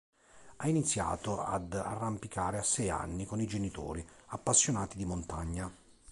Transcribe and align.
Ha 0.55 0.67
iniziato 0.67 1.43
ad 1.43 1.75
arrampicare 1.75 2.57
a 2.57 2.63
sei 2.63 2.89
anni 2.89 3.27
con 3.27 3.39
i 3.39 3.45
genitori, 3.45 4.03
appassionati 4.29 4.97
di 4.97 5.05
montagna. 5.05 5.71